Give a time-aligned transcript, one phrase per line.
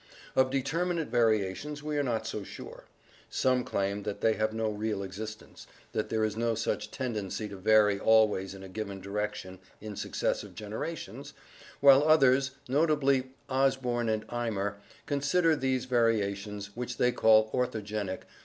[0.35, 2.85] Of determinate variations we are not so sure;
[3.29, 7.55] some claim that they have no real existence, that there is no such tendency to
[7.55, 11.33] vary always in a given direction in successive generations,
[11.81, 18.27] while others, notably Osbom and Eimer, consider these variations, which they call or thogenetic (Gr.